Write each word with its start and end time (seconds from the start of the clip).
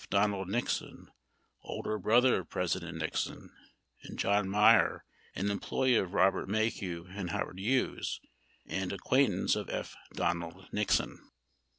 Donald 0.09 0.49
Nixon, 0.49 1.11
older 1.61 1.99
brother 1.99 2.39
of 2.41 2.49
President 2.49 2.97
Nixon, 2.97 3.51
and 4.01 4.17
John 4.17 4.49
Meier, 4.49 5.05
an 5.35 5.51
employee 5.51 5.93
of 5.93 6.15
Robert 6.15 6.49
Maheu 6.49 7.05
and 7.15 7.29
Howard 7.29 7.59
Hughes 7.59 8.19
and 8.65 8.91
ac 8.91 8.97
quaintance 9.03 9.55
of 9.55 9.69
F. 9.69 9.95
Donald 10.13 10.65
Nixon. 10.71 11.19